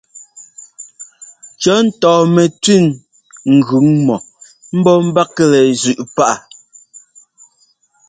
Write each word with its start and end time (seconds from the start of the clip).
Cɔ̌ 1.61 1.77
ntɔɔmɛtẅín 1.85 2.85
gʉŋ 3.67 3.87
mɔ 4.05 4.15
ḿbɔ́ 4.77 4.97
ḿbaklɛ 5.07 5.59
zʉꞌ 5.81 6.03
páꞌ. 6.15 6.39